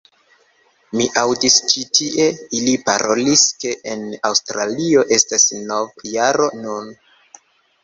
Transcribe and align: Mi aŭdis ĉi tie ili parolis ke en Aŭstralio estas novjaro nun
Mi 0.99 1.03
aŭdis 1.23 1.57
ĉi 1.73 1.83
tie 1.97 2.25
ili 2.61 2.73
parolis 2.89 3.45
ke 3.65 3.75
en 3.93 4.03
Aŭstralio 4.31 5.07
estas 5.19 5.49
novjaro 5.71 6.51
nun 6.67 6.93